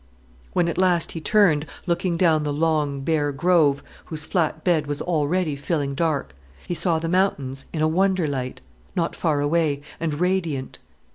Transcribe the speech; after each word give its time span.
When 0.53 0.67
at 0.67 0.79
last 0.79 1.11
he 1.11 1.21
turned, 1.21 1.67
looking 1.85 2.17
down 2.17 2.41
the 2.41 2.51
long, 2.51 3.01
bare 3.01 3.31
grove 3.31 3.83
whose 4.05 4.25
flat 4.25 4.63
bed 4.63 4.87
was 4.87 4.99
already 4.99 5.55
filling 5.55 5.93
dark, 5.93 6.33
he 6.65 6.73
saw 6.73 6.97
the 6.97 7.07
mountains 7.07 7.67
in 7.71 7.83
a 7.83 7.87
wonder 7.87 8.27
light, 8.27 8.61
not 8.95 9.15
far 9.15 9.41
away, 9.41 9.83
and 9.99 10.15
radiant. 10.15 10.79